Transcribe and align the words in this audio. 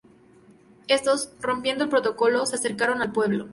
Éstos, 0.87 1.29
rompiendo 1.39 1.83
el 1.83 1.89
protocolo, 1.91 2.47
se 2.47 2.55
acercaron 2.55 3.03
al 3.03 3.11
pueblo. 3.11 3.49